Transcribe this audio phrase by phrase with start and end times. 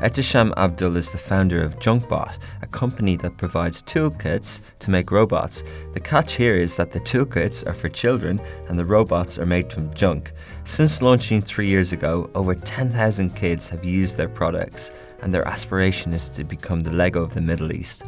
[0.00, 5.64] Etisham Abdul is the founder of Junkbot, a company that provides toolkits to make robots.
[5.92, 9.72] The catch here is that the toolkits are for children and the robots are made
[9.72, 10.34] from junk.
[10.62, 16.12] Since launching three years ago, over 10,000 kids have used their products, and their aspiration
[16.12, 18.04] is to become the Lego of the Middle East.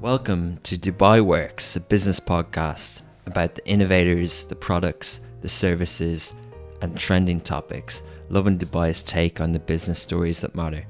[0.00, 6.34] Welcome to Dubai Works, a business podcast about the innovators, the products, the services,
[6.80, 8.02] and trending topics.
[8.28, 10.84] Love in Dubai's take on the business stories that matter.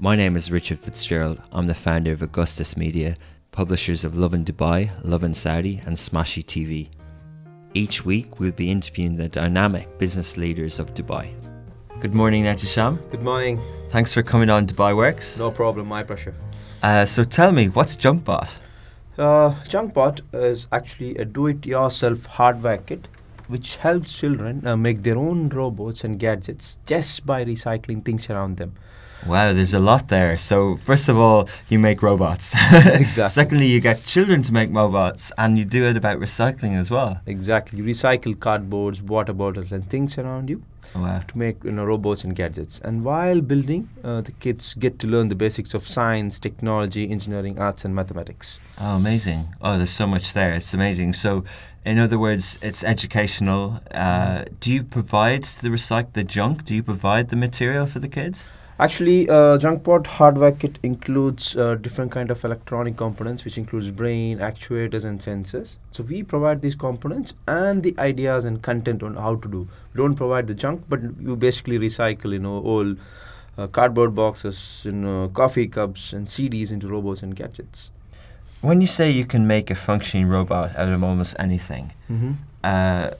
[0.00, 1.42] My name is Richard Fitzgerald.
[1.50, 3.16] I'm the founder of Augustus Media,
[3.50, 6.88] publishers of Love in Dubai, Love in Saudi, and Smashy TV.
[7.74, 11.34] Each week, we'll be interviewing the dynamic business leaders of Dubai.
[11.98, 13.10] Good morning, Etisham.
[13.10, 13.60] Good morning.
[13.88, 15.36] Thanks for coming on Dubai Works.
[15.36, 16.36] No problem, my pleasure.
[16.80, 18.56] Uh, so tell me, what's Junkbot?
[19.18, 23.08] Uh, Junkbot is actually a do-it-yourself hardware kit
[23.48, 28.56] which helps children uh, make their own robots and gadgets just by recycling things around
[28.58, 28.74] them.
[29.26, 30.38] Wow, there's a lot there.
[30.38, 32.54] So, first of all, you make robots.
[32.72, 33.28] Exactly.
[33.28, 37.20] Secondly, you get children to make robots, and you do it about recycling as well.
[37.26, 37.78] Exactly.
[37.78, 40.62] You recycle cardboards, water bottles, and things around you
[40.94, 41.20] Wow.
[41.26, 42.80] to make you know robots and gadgets.
[42.84, 47.58] And while building, uh, the kids get to learn the basics of science, technology, engineering,
[47.58, 48.60] arts, and mathematics.
[48.80, 49.48] Oh, amazing.
[49.60, 50.52] Oh, there's so much there.
[50.52, 51.12] It's amazing.
[51.14, 51.44] So,
[51.84, 53.80] in other words, it's educational.
[53.90, 56.64] Uh, do you provide the recycle the junk?
[56.64, 58.50] Do you provide the material for the kids?
[58.80, 64.38] Actually, uh, Junkbot hardware kit includes uh, different kind of electronic components, which includes brain,
[64.38, 65.78] actuators, and sensors.
[65.90, 69.68] So we provide these components and the ideas and content on how to do.
[69.94, 72.94] We don't provide the junk, but you basically recycle, you know, all
[73.56, 77.90] uh, cardboard boxes, you know, coffee cups, and CDs into robots and gadgets.
[78.60, 82.32] When you say you can make a functioning robot out of almost anything, Mm-hmm.
[82.64, 83.10] uh,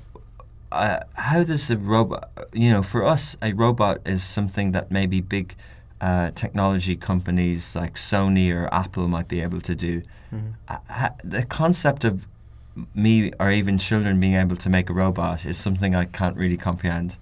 [0.70, 5.20] uh, how does a robot, you know, for us, a robot is something that maybe
[5.20, 5.54] big
[6.00, 10.02] uh, technology companies like Sony or Apple might be able to do.
[10.32, 10.50] Mm-hmm.
[10.68, 12.26] Uh, the concept of
[12.94, 16.56] me or even children being able to make a robot is something I can't really
[16.56, 17.16] comprehend.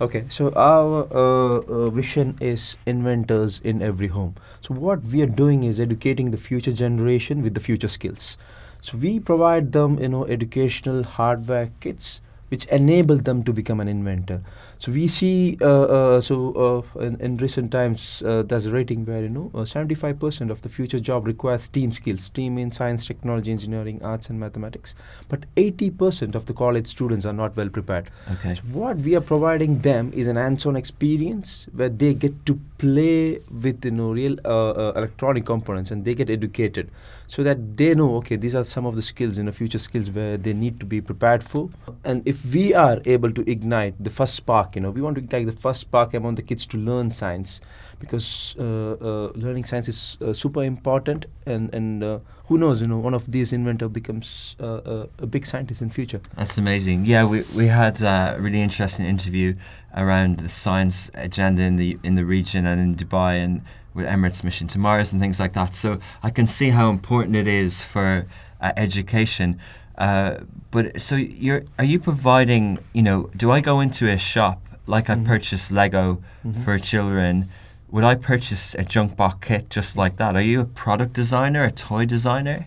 [0.00, 4.36] Okay, so our uh, uh, vision is inventors in every home.
[4.60, 8.36] So what we are doing is educating the future generation with the future skills.
[8.80, 13.88] So we provide them, you know, educational hardware kits which enabled them to become an
[13.88, 14.42] inventor.
[14.78, 19.04] So we see, uh, uh, so uh, in, in recent times, uh, there's a rating
[19.04, 22.22] where you know, uh, 75% of the future job requires STEAM skills.
[22.22, 24.94] STEAM in science, technology, engineering, arts, and mathematics.
[25.28, 28.10] But 80% of the college students are not well prepared.
[28.32, 28.54] Okay.
[28.54, 33.40] So what we are providing them is an hands-on experience where they get to play
[33.50, 36.90] with you know real electronic components and they get educated,
[37.28, 40.10] so that they know okay these are some of the skills you know future skills
[40.10, 41.68] where they need to be prepared for.
[42.04, 45.22] And if we are able to ignite the first spark, you know we want to
[45.22, 47.60] ignite the first spark among the kids to learn science,
[48.00, 52.88] because uh, uh, learning science is uh, super important and and uh, who knows you
[52.88, 56.20] know one of these inventor becomes uh, uh, a big scientist in future.
[56.36, 57.04] That's amazing.
[57.04, 59.54] Yeah, we, we had a really interesting interview
[59.94, 63.60] around the science agenda in the in the region and in Dubai and
[63.98, 65.74] with Emirates mission to Mars and things like that.
[65.74, 68.26] So I can see how important it is for
[68.60, 69.58] uh, education.
[69.98, 70.36] Uh,
[70.70, 72.78] but so you're are you providing?
[72.94, 75.26] You know, do I go into a shop like I Mhm.
[75.26, 76.64] purchase Lego Mhm.
[76.64, 77.48] for children?
[77.90, 80.36] Would I purchase a Junkbot kit just like that?
[80.36, 82.66] Are you a product designer, a toy designer?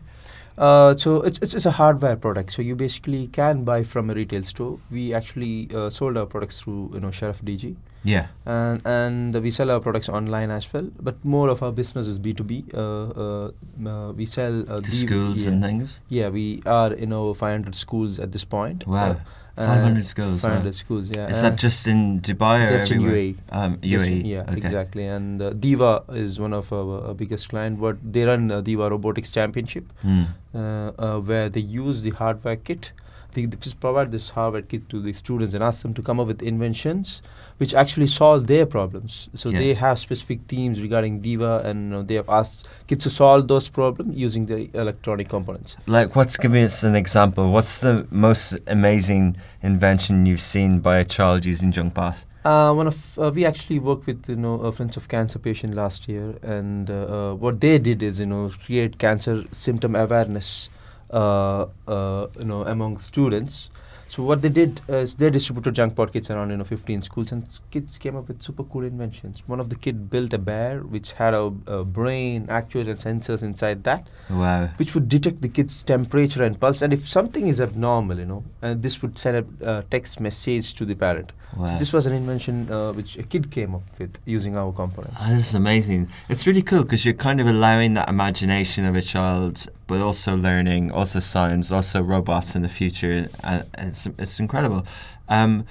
[0.57, 2.51] Uh, so it's, it's it's a hardware product.
[2.53, 4.79] So you basically can buy from a retail store.
[4.91, 8.27] We actually uh, sold our products through you know Sharaf DG, Yeah.
[8.45, 10.89] and and we sell our products online as well.
[10.99, 12.65] But more of our business is B two B.
[12.73, 13.51] Uh, uh,
[13.85, 15.51] uh, we sell uh, the- schools yeah.
[15.51, 15.99] and things.
[16.09, 18.87] Yeah, we are you know 500 schools at this point.
[18.87, 19.17] Wow.
[19.57, 20.43] Uh, 500 schools.
[20.43, 20.49] wow.
[20.49, 21.11] 500 schools.
[21.13, 21.27] Yeah.
[21.27, 23.17] Is that just in Dubai or just in everywhere?
[23.17, 23.35] UAE?
[23.51, 24.25] Um, UAE.
[24.25, 24.55] yeah, okay.
[24.57, 25.05] exactly.
[25.05, 27.77] And uh, DEWA is one of our, uh, biggest client.
[27.77, 29.91] What they run uh, DEWA Robotics Championship.
[30.03, 32.91] Uh, where they use the hardware kit.
[33.31, 36.19] They, they just provide this hardware kit to the students and ask them to come
[36.19, 37.21] up with inventions
[37.61, 39.29] which actually solve their problems.
[39.35, 39.59] So Yeah.
[39.59, 43.69] they have specific themes regarding DEWA, and know, they have asked kids to solve those
[43.69, 45.77] problems using the electronic components.
[45.85, 47.51] Like, what's give us an example?
[47.51, 52.15] What's the most amazing invention you've seen by a child using JunkBot?
[52.43, 55.75] Uh, one of uh, we actually worked with you know a Friends of Cancer patient
[55.75, 60.49] last year, and uh, uh, what they did is you know create cancer symptom awareness,
[60.57, 60.80] uh, uh,
[61.13, 63.69] you know among students.
[64.07, 67.47] So what they did is they distributed Junkbot kits around you know 15 schools, and
[67.71, 69.41] kids came up with super cool inventions.
[69.47, 73.41] One of the kid built a bear which had a, a brain, actuators, and sensors
[73.41, 74.67] inside that, Wow.
[74.75, 76.81] which would detect the kid's temperature and pulse.
[76.81, 80.73] And if something is abnormal, you know, and this would send a uh, text message
[80.73, 81.31] to the parent.
[81.55, 81.67] Wow.
[81.67, 85.17] So this was an invention uh, which a kid came up with using our components.
[85.21, 86.09] Ah, this is amazing.
[86.27, 90.37] It's really cool because you're kind of allowing that imagination of a child, but also
[90.37, 93.27] learning, also science, also robots in the future.
[93.43, 94.85] And it's, it's incredible.
[95.27, 95.65] Um,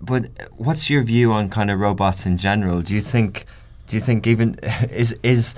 [0.00, 2.82] but what's your view on kind of robots in general?
[2.82, 3.46] Do you think,
[3.88, 4.54] do you think even
[4.92, 5.56] is is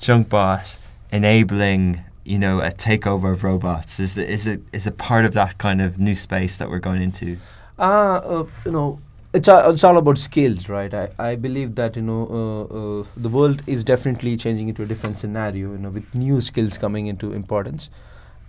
[0.00, 0.78] Junkbot
[1.12, 4.00] enabling you know a takeover of robots?
[4.00, 7.00] Is is it is it part of that kind of new space that we're going
[7.00, 7.36] into?
[7.78, 8.98] Ah, uh, you know,
[9.32, 10.92] it's all, it's all about skills, right?
[10.92, 14.86] I, I believe that you know uh, uh, the world is definitely changing into a
[14.86, 15.72] different scenario.
[15.72, 17.90] You know, with new skills coming into importance,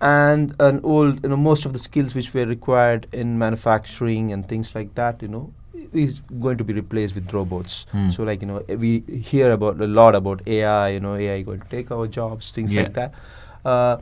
[0.01, 4.47] and an old, you know, most of the skills which were required in manufacturing and
[4.47, 5.53] things like that, you know,
[5.93, 7.85] is going to be replaced with robots.
[7.91, 8.09] Hmm.
[8.09, 8.99] So, like you know, we
[9.31, 10.89] hear about a lot about AI.
[10.89, 12.81] You know, AI going to take our jobs, things Yeah.
[12.83, 13.13] like that.
[13.63, 13.97] Uh,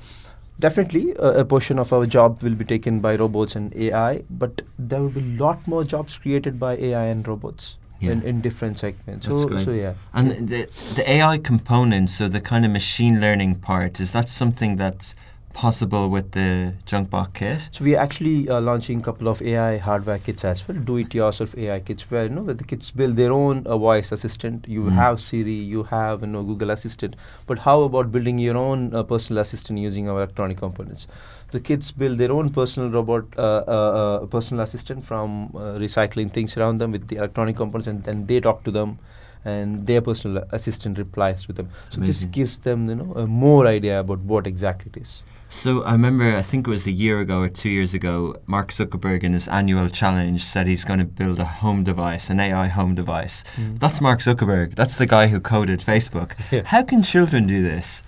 [0.60, 4.62] definitely, uh, a portion of our job will be taken by robots and AI, but
[4.78, 8.12] there will be a lot more jobs created by AI and robots Yeah.
[8.14, 9.26] in, in different segments.
[9.28, 9.66] That's so, great.
[9.66, 9.94] so yeah.
[10.14, 10.68] And the
[10.98, 15.16] the AI component, so the kind of machine learning part, is that something that's
[15.54, 17.68] possible with the Junkbot kit?
[17.72, 21.56] So we are actually uh, launching a couple of AI hardware kits as well, do-it-yourself
[21.58, 24.68] AI kits, where you know where the kids build their own uh, voice assistant.
[24.68, 24.94] You Mm.
[24.96, 27.16] have Siri, you have you know Google Assistant,
[27.48, 31.08] but how about building your own uh, personal assistant using our electronic components?
[31.52, 33.72] The kids build their own personal robot, uh, uh,
[34.02, 38.26] uh, personal assistant from uh, recycling things around them with the electronic components, and then
[38.28, 39.00] they talk to them.
[39.46, 41.70] And their personal assistant replies to them.
[41.90, 45.24] So this gives them, you know, a more idea about what exactly it is.
[45.52, 48.72] So I remember, I think it was a year ago or two years ago, Mark
[48.72, 52.68] Zuckerberg in his annual challenge said he's going to build a home device, an AI
[52.68, 53.44] home device.
[53.58, 53.80] Mm.
[53.80, 54.76] That's Mark Zuckerberg.
[54.76, 56.34] That's the guy who coded Facebook.
[56.52, 56.64] Yeah.
[56.66, 58.04] How can children do this?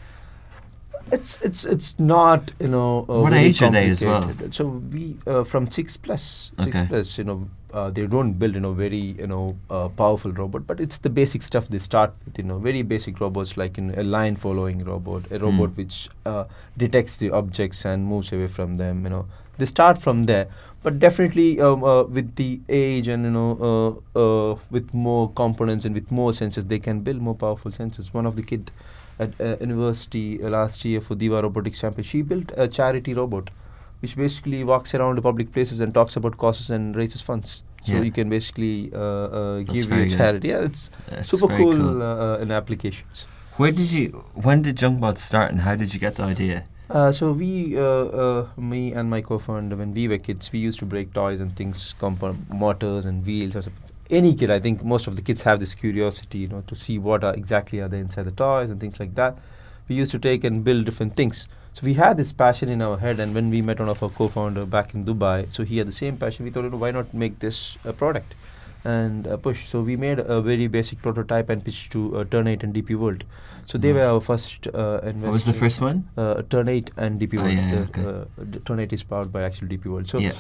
[1.12, 3.06] It's it's it's not you know.
[3.10, 4.32] Uh, What age are they as well?
[4.52, 6.88] So we uh, from six plus, six Okay.
[6.88, 7.18] plus.
[7.18, 10.80] You know, uh, they don't build you know very you know uh, powerful robot, but
[10.80, 12.38] it's the basic stuff they start with.
[12.38, 15.78] You know, very basic robots like you know, a line following robot, a robot Mm.
[15.78, 16.46] which uh,
[16.78, 19.04] detects the objects and moves away from them.
[19.04, 19.26] You know,
[19.58, 20.48] they start from there.
[20.84, 25.86] But definitely, um, uh, with the age and you know, uh, uh, with more components
[25.86, 28.14] and with more sensors, they can build more powerful sensors.
[28.14, 28.72] One of the kid
[29.20, 33.52] at uh, university uh, last year for DEWA Robotics Champion, she built a charity robot,
[34.02, 37.64] which basically walks around the public places and talks about causes and raises funds.
[37.84, 38.02] So Yeah.
[38.02, 40.18] you can basically uh, uh, give your good.
[40.18, 40.50] charity.
[40.50, 42.02] Yeah, it's It's super cool, cool.
[42.02, 43.28] Uh, uh, in applications.
[43.58, 44.24] Where did you?
[44.34, 46.64] When did Junkbot start, and how did you get the idea?
[46.90, 50.78] Uh, so we, uh, uh, me and my co-founder, when we were kids, we used
[50.80, 51.96] to break toys and things,
[52.50, 53.56] motors and wheels.
[53.56, 53.84] Or something.
[54.10, 56.98] Any kid, I think most of the kids have this curiosity, you know, to see
[57.00, 59.38] what are exactly are they inside the toys and things like that.
[59.88, 61.48] We used to take and build different things.
[61.74, 64.10] So we had this passion in our head, and when we met one of our
[64.10, 66.44] co-founder back in Dubai, so he had the same passion.
[66.46, 68.36] We thought, you know, why not make this a product?
[68.84, 69.68] and uh, push.
[69.68, 73.24] So we made a very basic prototype and pitched to uh, Turn8 and DP World.
[73.68, 75.20] So they were our first uh, investor.
[75.20, 76.10] What was the first one?
[76.18, 77.54] Uh, Turn8 and DP Oh, World.
[77.54, 78.02] yeah, okay.
[78.02, 80.08] uh, the Turn8 is powered by actual DP World.
[80.08, 80.32] So yeah.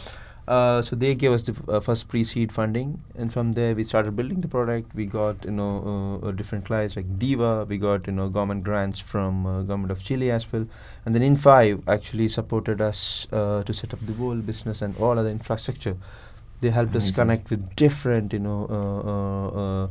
[0.52, 3.84] Uh, so they gave us the f- uh, first pre-seed funding, and from there we
[3.86, 4.94] started building the product.
[4.94, 7.68] We got you know uh, uh, different clients like DEWA.
[7.70, 10.66] We got you know government grants from uh, government of Chile as well,
[11.06, 15.18] and then In5 actually supported us uh, to set up the whole business and all
[15.18, 15.96] other infrastructure.
[16.60, 19.90] They helped us connect with different you know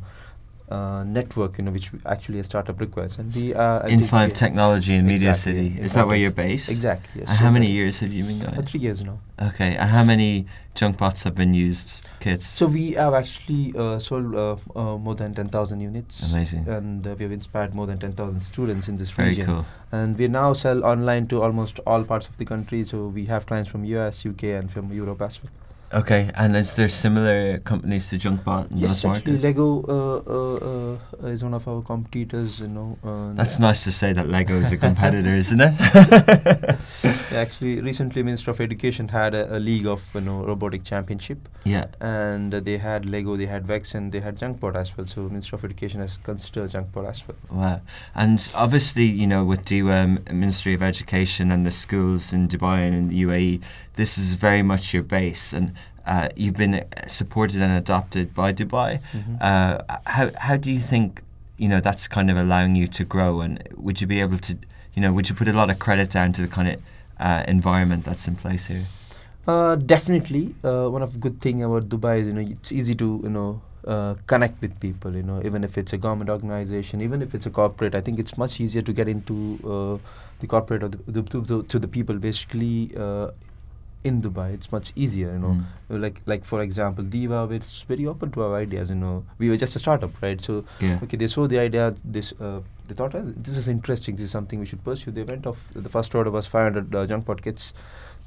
[0.71, 3.87] uh, uh, uh, uh, network you know which actually a startup requires, and we uh,
[3.87, 5.79] In Five Technology in Media Exactly, City.
[5.79, 6.71] in Is that where you're based?
[6.71, 7.21] exactly.
[7.21, 7.31] Yes.
[7.31, 8.67] And So how many years have you been Uh, going?
[8.67, 9.19] three years now.
[9.41, 9.77] Okay.
[9.77, 12.07] And how many Junkbots have been used?
[12.21, 12.47] Kits.
[12.59, 16.33] So we have actually uh, sold uh, uh, more than 10,000 units.
[16.33, 16.69] Amazing.
[16.69, 19.47] And uh, we have inspired more than 10,000 students in this Very region.
[19.47, 19.65] cool.
[19.91, 22.85] And we now sell online to almost all parts of the country.
[22.85, 25.51] So we have clients from US, UK, and from Europe as well.
[25.93, 26.31] Okay.
[26.35, 29.45] And is there similar companies to Junkbot in yes, actually, markets?
[29.45, 32.61] Lego uh, uh, uh, is one of our competitors.
[32.61, 32.99] You know.
[33.05, 35.75] Uh, That's nice to say that Lego is a competitor, isn't it?
[37.33, 41.49] Yeah, actually, recently, Minister of Education had a, a league of you know robotic championship.
[41.65, 41.87] yeah.
[42.01, 45.07] and uh, they had Lego, they had Vex, and they had Junkbot as well.
[45.07, 47.37] So Minister of Education has considered Junkbot as well.
[47.51, 47.81] Wow.
[48.17, 52.79] And obviously, you know, with the um, Ministry of Education and the schools in Dubai
[52.87, 53.63] and in the UAE,
[53.95, 55.53] this is very much your base.
[55.53, 55.75] And
[56.07, 59.01] uh, you've been supported and adopted by Dubai.
[59.41, 61.23] Uh, how, how do you think,
[61.57, 63.41] you know, that's kind of allowing you to grow?
[63.41, 64.59] And would you be able to,
[64.95, 66.83] you know, would you put a lot of credit down to the kind of
[67.19, 68.87] uh, environment that's in place here?
[69.47, 72.95] Uh, definitely, uh, one of the good thing about Dubai is you know it's easy
[72.95, 75.15] to you know uh, connect with people.
[75.15, 78.19] You know, even if it's a government organization, even if it's a corporate, I think
[78.19, 80.09] it's much easier to get into uh,
[80.41, 82.17] the corporate or the, the, to, the, to the people.
[82.17, 83.31] Basically, uh,
[84.03, 85.33] in Dubai, it's much easier.
[85.33, 85.57] You know,
[85.91, 86.01] Mm.
[86.05, 88.91] like like for example, DEWA, it's very open to our ideas.
[88.91, 90.41] You know, we were just a startup, right?
[90.41, 90.99] So Yeah.
[91.03, 91.95] okay, they saw the idea.
[92.05, 94.17] This uh, they thought "Oh, this is interesting.
[94.17, 95.11] This is something we should pursue.
[95.19, 95.69] They went off.
[95.75, 97.75] The first order was 500 uh, Junkbot kits,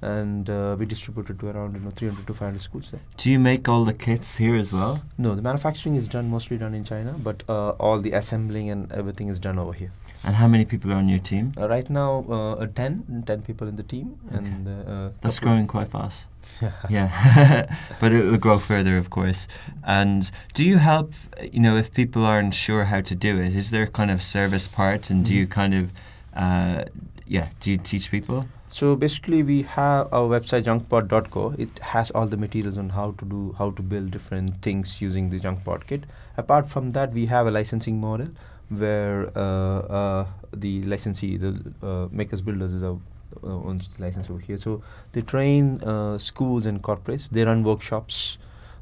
[0.03, 3.01] and uh, we distributed it to around you know 300 to 500 schools there.
[3.17, 5.01] Do you make all the kits here as well?
[5.17, 8.91] No, the manufacturing is done mostly done in China, but uh, all the assembling and
[8.91, 9.91] everything is done over here.
[10.25, 11.51] And how many people are on your team?
[11.57, 15.67] Uh, right now, uh, uh, 10, 10 people in the team, and uh, That's growing
[15.67, 16.27] quite fast.
[16.89, 17.67] Yeah,
[18.00, 19.48] but it will grow further, of course.
[19.83, 21.13] And do you help?
[21.51, 24.22] You know, if people aren't sure how to do it, is there a kind of
[24.22, 25.91] service part, and do you kind of,
[26.36, 26.83] uh,
[27.25, 28.45] yeah, do you teach people?
[28.74, 31.53] So basically, we have our website junkbot.co.
[31.60, 35.30] It has all the materials on how to do, how to build different things using
[35.30, 36.06] the junkpot kit.
[36.38, 38.30] Apart from that, we have a licensing model
[38.70, 41.53] where uh, uh, the licensee, the
[41.84, 42.96] uh, makers builders, is uh,
[43.44, 44.58] owns the license over here.
[44.58, 47.30] So they train uh, schools and corporates.
[47.30, 48.39] They run workshops.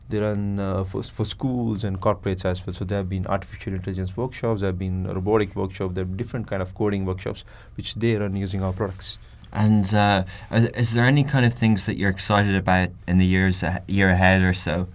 [0.08, 2.74] They run uh, for, for schools and corporates as well.
[2.74, 4.62] So there have been artificial intelligence workshops.
[4.62, 5.96] There have been robotic workshops.
[5.96, 7.44] There have different kind of coding workshops
[7.76, 9.18] which they run using our products.
[9.54, 13.64] And uh, is there any kind of things that you're excited about in the years
[13.64, 14.88] a- year ahead or so?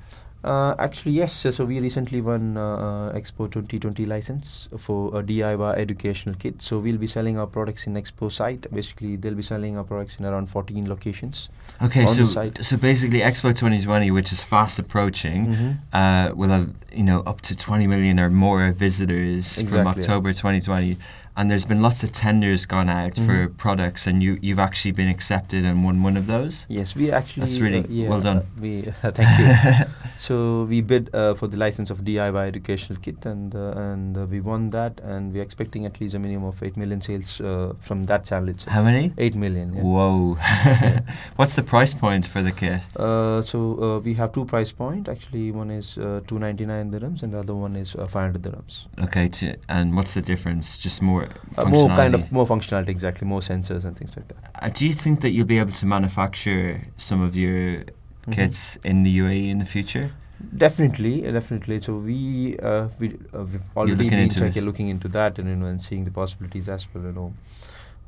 [0.44, 1.32] Uh, actually, yes.
[1.32, 2.62] So, so we recently won uh,
[3.10, 6.62] uh, Expo 2020 license for a DIY educational kit.
[6.62, 8.64] So we'll be selling our products in Expo site.
[8.72, 11.48] Basically, they'll be selling our products in around 14 locations.
[11.82, 12.24] Okay, On so
[12.62, 15.76] so basically, Expo 2020, which is fast approaching, Mhm.
[15.92, 20.08] uh, will have you know up to 20 million or more visitors from Exactly, yeah.
[20.08, 20.96] October 2020,
[21.36, 23.56] and there's been lots of tenders gone out for Mhm.
[23.56, 26.64] products, and you you've actually been accepted and won one of those.
[26.68, 27.42] Yes, we actually.
[27.42, 28.38] That's really uh, yeah, well done.
[28.38, 29.86] uh, we thank you.
[30.16, 34.26] so we bid uh, for the license of DIY educational kit, and uh, and uh,
[34.26, 37.72] we won that, and we're expecting at least a minimum of eight million sales uh,
[37.80, 38.72] from that channel itself.
[38.74, 39.12] How many?
[39.18, 39.74] Eight million.
[39.74, 39.82] Yeah.
[39.82, 40.36] Whoa!
[41.36, 42.80] What's the price point for the kit?
[42.96, 45.08] Uh, so uh, we have two price point.
[45.08, 48.86] Actually, one is uh, 299 dirhams, and the other one is uh, 500 dirhams.
[49.02, 50.78] Okay, to, and what's the difference?
[50.78, 51.25] Just more
[51.58, 54.36] Uh, more kind of more functionality, exactly, more sensors and things like that.
[54.62, 57.84] Uh, do you think that you'll be able to manufacture some of your
[58.26, 58.32] Mhm.
[58.32, 60.10] kits in the UAE in the future?
[60.56, 61.78] Definitely, uh, definitely.
[61.78, 65.66] So we uh, we uh, we've already looking been looking into that and you know
[65.66, 67.04] and seeing the possibilities as well.
[67.04, 67.34] You know,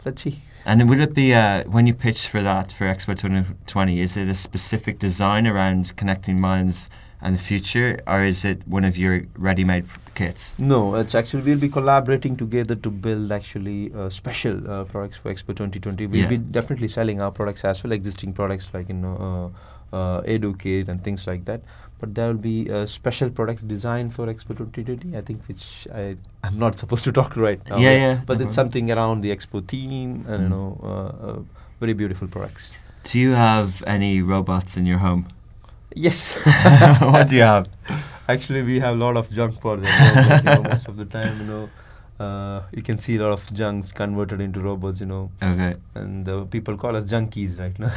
[0.05, 0.41] let's see.
[0.67, 4.01] And will it be uh, when you pitch for that for Expo 2020?
[4.01, 6.89] Is it a specific design around connecting minds
[7.21, 9.85] and the future, or is it one of your ready-made
[10.15, 10.55] kits?
[10.59, 15.33] No, it's actually we'll be collaborating together to build actually uh, special uh, products for
[15.33, 16.07] Expo 2020.
[16.07, 16.29] We'll Yeah.
[16.29, 19.53] be definitely selling our products as well, existing products like you know
[19.93, 21.61] uh, uh, EduKit and things like that.
[22.01, 25.17] But there will be uh, special products designed for Expo 2020.
[25.17, 27.79] I think which I I'm not supposed to talk right now.
[27.79, 28.71] Yeah, yeah, But no it's problem.
[28.71, 30.51] something around the Expo theme and you Mm.
[30.51, 31.39] know uh, uh,
[31.81, 32.77] very beautiful products.
[33.03, 35.27] Do you have any robots in your home?
[35.95, 36.33] Yes.
[37.01, 37.69] what do you have?
[38.29, 39.85] Actually, we have a lot of Junkbots.
[39.85, 41.71] like, you know, most of the time, you know,
[42.25, 45.01] uh, you can see a lot of junks converted into robots.
[45.01, 45.75] You know, Okay.
[45.95, 47.91] and uh, people call us junkies right now.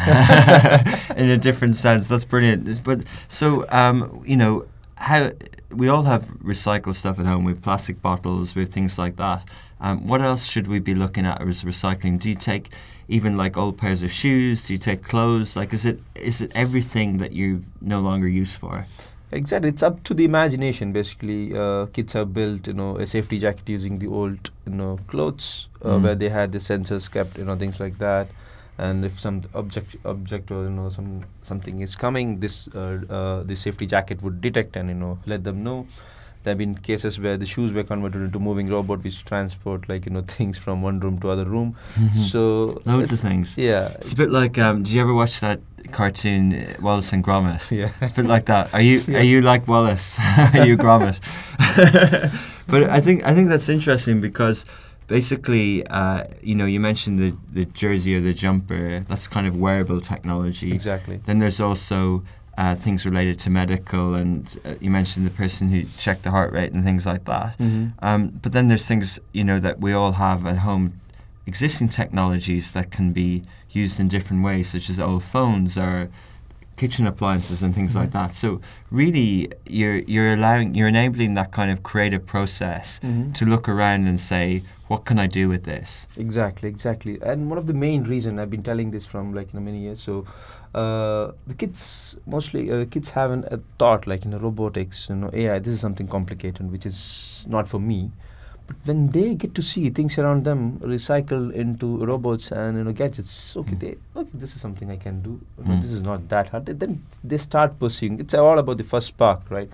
[1.18, 2.08] in a different sense.
[2.08, 2.84] That's brilliant.
[2.84, 5.32] But so um, you know how
[5.72, 7.44] we all have recycled stuff at home.
[7.44, 9.48] We have plastic bottles, we have things like that.
[9.82, 12.20] Um, what else should we be looking at as recycling?
[12.20, 12.70] Do you take
[13.08, 14.68] even like old pairs of shoes?
[14.68, 15.56] Do you take clothes?
[15.56, 18.86] Like, is it is it everything that you no longer use for?
[19.34, 20.92] exactly, it's up to the imagination.
[20.92, 25.00] Basically, uh, kids have built, you know, a safety jacket using the old, you know,
[25.08, 26.04] clothes uh, Mm.
[26.04, 28.28] where they had the sensors kept, you know, things like that.
[28.78, 33.44] And if some object, object or you know some something is coming, this uh, uh,
[33.44, 35.88] the safety jacket would detect and you know let them know.
[36.44, 40.06] There have been cases where the shoes were converted into moving robot, which transport like
[40.06, 41.76] you know things from one room to other room.
[42.16, 43.58] So Loads of things.
[43.58, 44.58] Yeah, It's a bit like.
[44.58, 45.60] Um, do you ever watch that
[45.92, 47.70] cartoon uh, Wallace and Gromit?
[47.72, 47.92] yeah.
[48.02, 48.74] It's a bit like that.
[48.74, 49.20] Are you Yeah.
[49.20, 50.18] are you like Wallace?
[50.56, 51.20] are you Gromit?
[52.68, 54.66] but I think I think that's interesting because
[55.08, 59.02] basically, uh, you know, you mentioned the the jersey or the jumper.
[59.08, 60.72] That's kind of wearable technology.
[60.72, 61.20] exactly.
[61.26, 62.24] Then there's also
[62.62, 66.52] uh, things related to medical, and uh, you mentioned the person who checked the heart
[66.54, 67.58] rate and things like that.
[67.58, 67.94] Mhm.
[68.08, 70.94] Um, but then there's things you know that we all have at home,
[71.48, 73.42] existing technologies that can be
[73.72, 76.10] used in different ways, such as old phones or
[76.82, 78.20] kitchen appliances and things like Mhm.
[78.20, 78.36] that.
[78.36, 79.32] So really,
[79.80, 83.34] you're you're allowing you're enabling that kind of creative process Mhm.
[83.38, 86.06] to look around and say, what can I do with this?
[86.26, 87.14] Exactly, exactly.
[87.32, 89.80] And one of the main reason I've been telling this from like you know many
[89.88, 90.00] years.
[90.08, 90.26] So
[90.74, 95.30] uh, the kids mostly uh, kids haven't a thought like you know robotics, you know
[95.34, 95.60] AI.
[95.60, 98.12] This is something complicated, which is not for me.
[98.68, 102.94] But when they get to see things around them recycle into robots and you know
[102.94, 103.80] gadgets, okay, Mm.
[103.80, 105.40] they okay, this is something I can do.
[105.62, 105.82] Mm.
[105.82, 106.66] This is not that hard.
[106.68, 108.20] They- Then they start pursuing.
[108.20, 109.70] It's all about the first spark, right?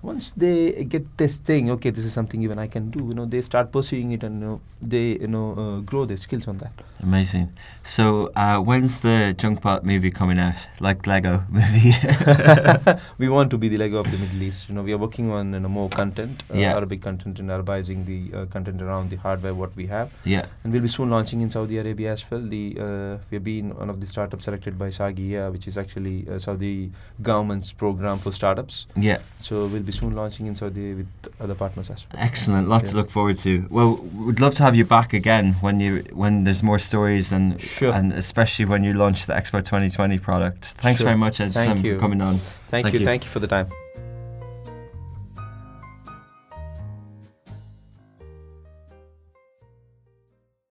[0.00, 3.00] So once they get this thing, okay, this is something even I can do.
[3.00, 6.16] You know, they start pursuing it and you know, they you know uh, grow their
[6.16, 6.70] skills on that.
[7.02, 7.52] Amazing.
[7.82, 10.54] So uh, when's the Junkbot movie coming out?
[10.80, 11.94] Like Lego movie?
[13.18, 14.68] we want to be the Lego of the Middle East.
[14.68, 16.74] You know, we are working on you know, more content, uh, Yeah.
[16.74, 20.10] Arabic content, and Arabizing the uh, content around the hardware what we have.
[20.24, 20.46] yeah.
[20.64, 22.40] And we'll be soon launching in Saudi Arabia as well.
[22.40, 26.26] The uh, we have been one of the startups selected by Sagia, which is actually
[26.28, 28.86] uh, Saudi government's program for startups.
[28.96, 29.18] Yeah.
[29.38, 31.06] So we'll be soon launching in Saudi with
[31.40, 32.22] other partners as well.
[32.28, 32.68] Excellent.
[32.68, 33.52] Lots to look forward to.
[33.70, 33.90] Well,
[34.26, 35.92] we'd love to have you back again when you
[36.22, 37.92] when there's more stories and Sure.
[37.98, 40.62] and especially when you launch the Expo 2020 product.
[40.84, 41.06] Thanks Sure.
[41.10, 41.94] very much, Ed, Thank Sam, you.
[41.94, 42.34] for coming on.
[42.70, 43.06] Thank, Thank you, you.
[43.06, 43.68] thank you for the time.